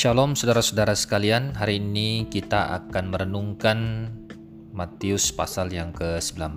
[0.00, 4.08] Shalom saudara-saudara sekalian, hari ini kita akan merenungkan
[4.72, 6.56] Matius pasal yang ke-19.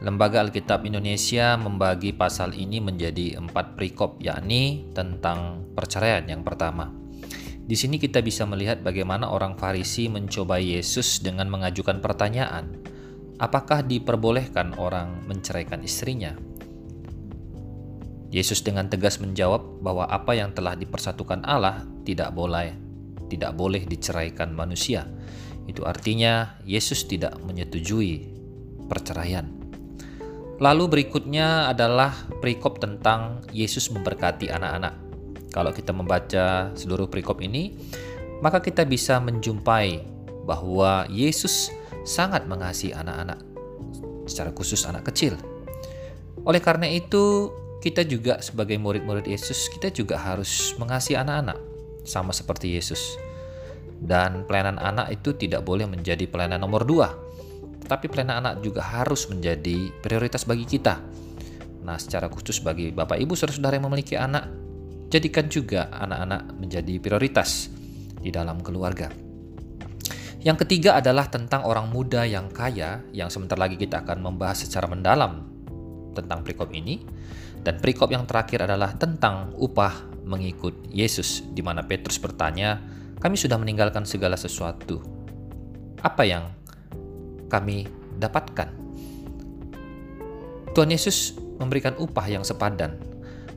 [0.00, 6.88] Lembaga Alkitab Indonesia membagi pasal ini menjadi empat perikop, yakni tentang perceraian yang pertama.
[7.60, 12.80] Di sini kita bisa melihat bagaimana orang Farisi mencoba Yesus dengan mengajukan pertanyaan,
[13.44, 16.32] apakah diperbolehkan orang menceraikan istrinya?
[18.28, 22.76] Yesus dengan tegas menjawab bahwa apa yang telah dipersatukan Allah tidak boleh
[23.28, 25.04] tidak boleh diceraikan manusia.
[25.68, 28.24] Itu artinya Yesus tidak menyetujui
[28.88, 29.44] perceraian.
[30.58, 32.10] Lalu berikutnya adalah
[32.40, 34.94] perikop tentang Yesus memberkati anak-anak.
[35.54, 37.78] Kalau kita membaca seluruh perikop ini,
[38.42, 40.02] maka kita bisa menjumpai
[40.48, 41.70] bahwa Yesus
[42.02, 43.38] sangat mengasihi anak-anak,
[44.26, 45.36] secara khusus anak kecil.
[46.42, 51.58] Oleh karena itu, kita juga sebagai murid-murid Yesus, kita juga harus mengasihi anak-anak
[52.02, 53.14] sama seperti Yesus.
[53.98, 57.14] Dan pelayanan anak itu tidak boleh menjadi pelayanan nomor dua,
[57.86, 61.02] tapi pelayanan anak juga harus menjadi prioritas bagi kita.
[61.82, 64.50] Nah, secara khusus bagi Bapak Ibu saudara-saudara yang memiliki anak,
[65.08, 67.72] jadikan juga anak-anak menjadi prioritas
[68.20, 69.08] di dalam keluarga.
[70.38, 74.86] Yang ketiga adalah tentang orang muda yang kaya, yang sebentar lagi kita akan membahas secara
[74.86, 75.50] mendalam
[76.14, 77.02] tentang perikop ini.
[77.62, 82.80] Dan perikop yang terakhir adalah tentang upah mengikut Yesus, di mana Petrus bertanya,
[83.18, 85.00] "Kami sudah meninggalkan segala sesuatu.
[86.00, 86.44] Apa yang
[87.50, 88.68] kami dapatkan?"
[90.76, 92.94] Tuhan Yesus memberikan upah yang sepadan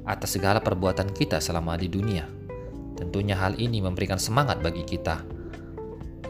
[0.05, 2.25] atas segala perbuatan kita selama di dunia.
[2.97, 5.21] Tentunya hal ini memberikan semangat bagi kita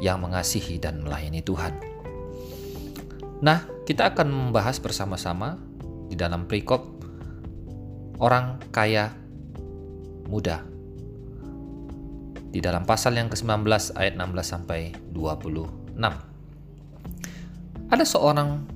[0.03, 1.73] yang mengasihi dan melayani Tuhan.
[3.41, 5.57] Nah, kita akan membahas bersama-sama
[6.09, 7.00] di dalam perikop
[8.21, 9.09] orang kaya
[10.29, 10.61] muda.
[12.51, 13.65] Di dalam pasal yang ke-19
[13.97, 15.97] ayat 16 sampai 26.
[17.91, 18.69] Ada seorang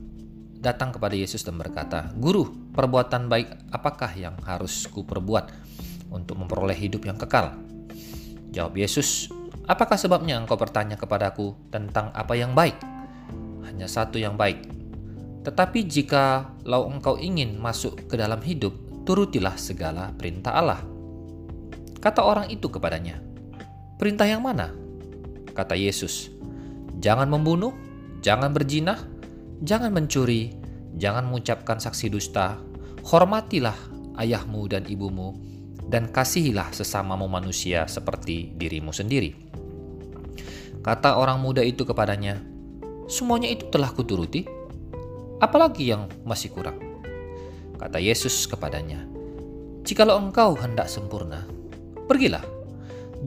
[0.59, 5.53] datang kepada Yesus dan berkata, "Guru, perbuatan baik apakah yang harus kuperbuat
[6.09, 7.53] untuk memperoleh hidup yang kekal?"
[8.49, 9.29] Jawab Yesus,
[9.69, 12.79] "Apakah sebabnya engkau bertanya kepadaku tentang apa yang baik?
[13.67, 14.71] Hanya satu yang baik.
[15.45, 20.81] Tetapi jika lau engkau ingin masuk ke dalam hidup, turutilah segala perintah Allah.
[22.01, 23.21] Kata orang itu kepadanya,
[23.95, 24.75] Perintah yang mana?
[25.55, 26.27] Kata Yesus,
[26.99, 27.71] Jangan membunuh,
[28.19, 28.99] jangan berjinah,
[29.63, 30.51] jangan mencuri,
[30.99, 32.59] jangan mengucapkan saksi dusta,
[33.07, 33.77] hormatilah
[34.19, 35.39] ayahmu dan ibumu,
[35.87, 39.31] dan kasihilah sesamamu manusia seperti dirimu sendiri.
[40.83, 42.41] Kata orang muda itu kepadanya,
[43.05, 44.49] Semuanya itu telah kuturuti,
[45.37, 46.84] apalagi yang masih kurang?
[47.75, 49.03] Kata Yesus kepadanya,
[49.83, 51.43] "Jikalau engkau hendak sempurna,
[52.07, 52.43] pergilah,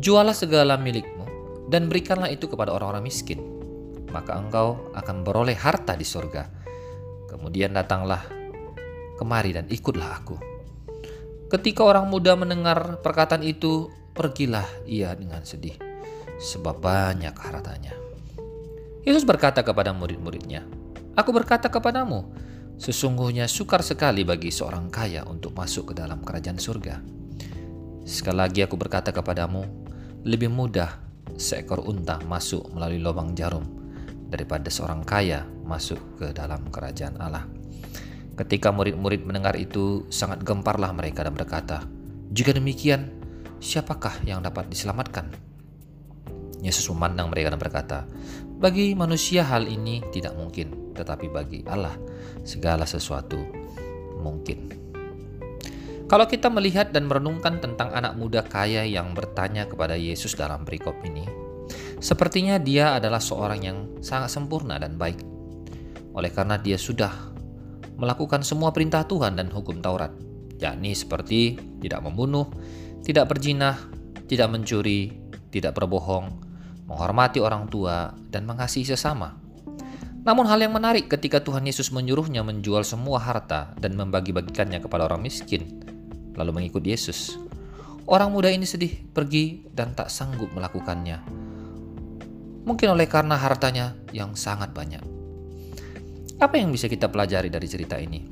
[0.00, 1.24] jualah segala milikmu,
[1.68, 3.40] dan berikanlah itu kepada orang-orang miskin,
[4.08, 6.48] maka engkau akan beroleh harta di sorga.
[7.28, 8.24] Kemudian datanglah
[9.20, 10.36] kemari dan ikutlah aku."
[11.48, 15.76] Ketika orang muda mendengar perkataan itu, pergilah ia dengan sedih,
[16.36, 17.96] sebab banyak hartanya.
[19.00, 20.68] Yesus berkata kepada murid-muridnya,
[21.16, 22.30] Aku berkata kepadamu,
[22.78, 27.02] Sesungguhnya sukar sekali bagi seorang kaya untuk masuk ke dalam kerajaan surga.
[28.06, 29.66] Sekali lagi aku berkata kepadamu,
[30.22, 30.94] lebih mudah
[31.34, 33.66] seekor unta masuk melalui lubang jarum
[34.30, 37.50] daripada seorang kaya masuk ke dalam kerajaan Allah.
[38.38, 41.82] Ketika murid-murid mendengar itu, sangat gemparlah mereka dan berkata,
[42.30, 43.10] "Jika demikian,
[43.58, 45.47] siapakah yang dapat diselamatkan?"
[46.58, 47.98] Yesus memandang mereka dan berkata,
[48.58, 51.94] "Bagi manusia hal ini tidak mungkin, tetapi bagi Allah
[52.42, 53.38] segala sesuatu
[54.18, 54.74] mungkin.
[56.08, 60.96] Kalau kita melihat dan merenungkan tentang anak muda kaya yang bertanya kepada Yesus dalam perikop
[61.04, 61.22] ini,
[62.00, 65.20] sepertinya dia adalah seorang yang sangat sempurna dan baik.
[66.16, 67.12] Oleh karena dia sudah
[68.00, 70.10] melakukan semua perintah Tuhan dan hukum Taurat,
[70.56, 72.48] yakni seperti tidak membunuh,
[73.04, 73.76] tidak berjinah,
[74.24, 75.12] tidak mencuri,
[75.52, 76.47] tidak berbohong,
[76.88, 79.36] menghormati orang tua, dan mengasihi sesama.
[80.24, 85.22] Namun hal yang menarik ketika Tuhan Yesus menyuruhnya menjual semua harta dan membagi-bagikannya kepada orang
[85.22, 85.84] miskin,
[86.34, 87.36] lalu mengikut Yesus.
[88.08, 91.20] Orang muda ini sedih, pergi dan tak sanggup melakukannya.
[92.64, 95.04] Mungkin oleh karena hartanya yang sangat banyak.
[96.40, 98.24] Apa yang bisa kita pelajari dari cerita ini?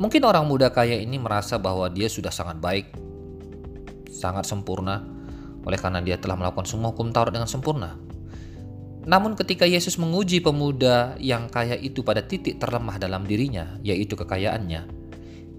[0.00, 2.90] Mungkin orang muda kaya ini merasa bahwa dia sudah sangat baik,
[4.08, 5.04] sangat sempurna,
[5.64, 7.96] oleh karena dia telah melakukan semua hukum Taurat dengan sempurna.
[9.00, 14.84] Namun ketika Yesus menguji pemuda yang kaya itu pada titik terlemah dalam dirinya, yaitu kekayaannya,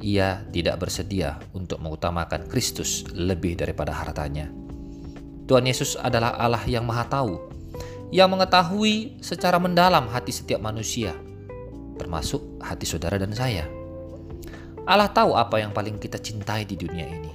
[0.01, 4.49] ia tidak bersedia untuk mengutamakan Kristus lebih daripada hartanya.
[5.49, 7.33] Tuhan Yesus adalah Allah yang Maha Tahu,
[8.13, 11.17] yang mengetahui secara mendalam hati setiap manusia,
[11.97, 13.65] termasuk hati saudara dan saya.
[14.85, 17.31] Allah tahu apa yang paling kita cintai di dunia ini.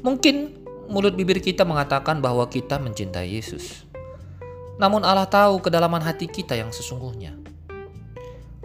[0.00, 3.84] Mungkin mulut bibir kita mengatakan bahwa kita mencintai Yesus.
[4.80, 7.36] Namun Allah tahu kedalaman hati kita yang sesungguhnya.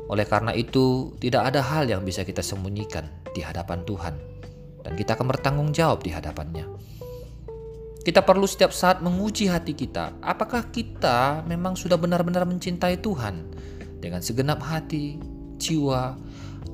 [0.07, 4.15] Oleh karena itu, tidak ada hal yang bisa kita sembunyikan di hadapan Tuhan,
[4.83, 6.69] dan kita akan bertanggung jawab di hadapannya.
[8.03, 13.47] Kita perlu setiap saat menguji hati kita, apakah kita memang sudah benar-benar mencintai Tuhan
[14.03, 15.15] dengan segenap hati,
[15.55, 16.19] jiwa,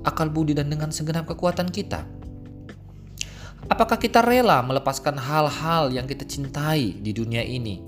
[0.04, 2.02] akal budi, dan dengan segenap kekuatan kita.
[3.70, 7.80] Apakah kita rela melepaskan hal-hal yang kita cintai di dunia ini?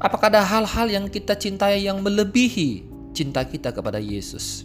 [0.00, 4.64] Apakah ada hal-hal yang kita cintai yang melebihi cinta kita kepada Yesus.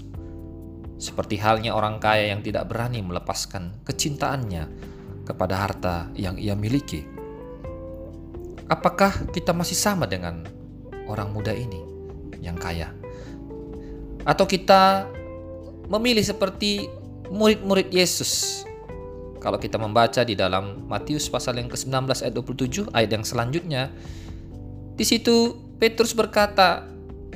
[0.96, 4.64] Seperti halnya orang kaya yang tidak berani melepaskan kecintaannya
[5.28, 7.04] kepada harta yang ia miliki.
[8.72, 10.42] Apakah kita masih sama dengan
[11.06, 11.84] orang muda ini
[12.40, 12.96] yang kaya?
[14.26, 15.06] Atau kita
[15.92, 16.88] memilih seperti
[17.30, 18.64] murid-murid Yesus?
[19.46, 21.94] Kalau kita membaca di dalam Matius pasal yang ke-19
[22.26, 23.94] ayat 27 ayat yang selanjutnya,
[24.98, 26.96] di situ Petrus berkata,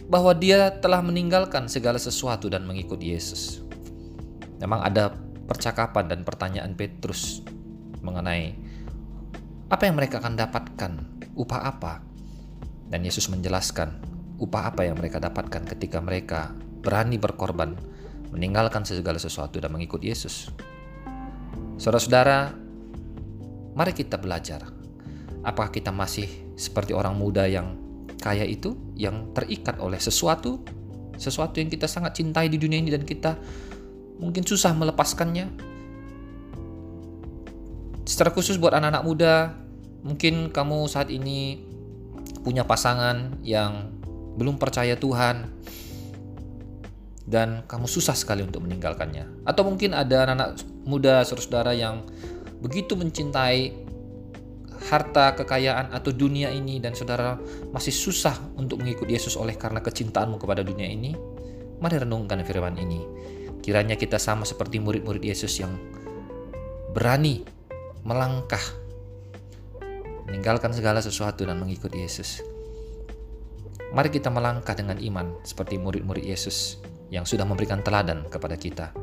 [0.09, 3.61] bahwa dia telah meninggalkan segala sesuatu dan mengikut Yesus.
[4.57, 5.13] Memang ada
[5.45, 7.45] percakapan dan pertanyaan Petrus
[8.01, 8.57] mengenai
[9.69, 10.91] apa yang mereka akan dapatkan,
[11.37, 12.01] upah apa.
[12.89, 14.01] Dan Yesus menjelaskan
[14.41, 17.77] upah apa yang mereka dapatkan ketika mereka berani berkorban,
[18.33, 20.49] meninggalkan segala sesuatu dan mengikut Yesus.
[21.79, 22.51] Saudara-saudara,
[23.71, 24.67] mari kita belajar.
[25.47, 26.27] Apakah kita masih
[26.59, 27.79] seperti orang muda yang
[28.19, 30.59] kaya itu yang terikat oleh sesuatu,
[31.15, 33.39] sesuatu yang kita sangat cintai di dunia ini dan kita
[34.19, 35.47] mungkin susah melepaskannya.
[38.03, 39.55] Secara khusus buat anak-anak muda,
[40.03, 41.63] mungkin kamu saat ini
[42.43, 43.95] punya pasangan yang
[44.35, 45.47] belum percaya Tuhan
[47.29, 49.45] dan kamu susah sekali untuk meninggalkannya.
[49.45, 52.01] Atau mungkin ada anak-anak muda saudara-saudara yang
[52.59, 53.85] begitu mencintai
[54.89, 57.37] harta, kekayaan, atau dunia ini dan saudara
[57.69, 61.13] masih susah untuk mengikuti Yesus oleh karena kecintaanmu kepada dunia ini,
[61.77, 63.05] mari renungkan firman ini.
[63.61, 65.77] Kiranya kita sama seperti murid-murid Yesus yang
[66.97, 67.45] berani
[68.01, 68.63] melangkah,
[70.25, 72.41] meninggalkan segala sesuatu dan mengikuti Yesus.
[73.93, 76.77] Mari kita melangkah dengan iman seperti murid-murid Yesus
[77.09, 78.93] yang sudah memberikan teladan kepada kita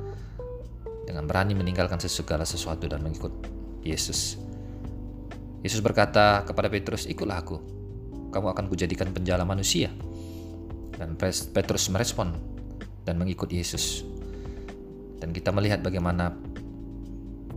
[1.06, 3.30] dengan berani meninggalkan segala sesuatu dan mengikut
[3.86, 4.38] Yesus.
[5.62, 7.58] Yesus berkata kepada Petrus, "Ikutlah aku.
[8.30, 9.90] Kamu akan kujadikan penjala manusia."
[10.96, 12.34] Dan Petrus merespon
[13.06, 14.02] dan mengikut Yesus.
[15.18, 16.34] Dan kita melihat bagaimana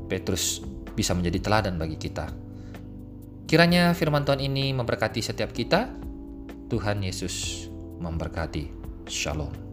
[0.09, 0.61] Petrus
[0.97, 2.29] bisa menjadi teladan bagi kita.
[3.49, 5.89] Kiranya firman Tuhan ini memberkati setiap kita.
[6.69, 7.65] Tuhan Yesus
[7.97, 8.77] memberkati.
[9.09, 9.68] Shalom.